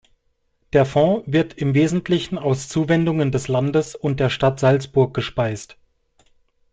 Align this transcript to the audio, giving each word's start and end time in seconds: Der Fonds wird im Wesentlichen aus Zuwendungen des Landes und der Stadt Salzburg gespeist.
Der 0.73 0.87
Fonds 0.87 1.31
wird 1.31 1.53
im 1.59 1.75
Wesentlichen 1.75 2.39
aus 2.39 2.67
Zuwendungen 2.67 3.31
des 3.31 3.47
Landes 3.47 3.93
und 3.93 4.19
der 4.19 4.31
Stadt 4.31 4.59
Salzburg 4.59 5.13
gespeist. 5.13 5.77